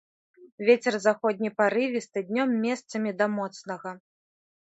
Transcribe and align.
Вецер 0.67 0.95
заходні 1.07 1.49
парывісты, 1.59 2.23
днём 2.31 2.49
месцамі 2.65 3.09
да 3.19 3.25
моцнага. 3.37 3.89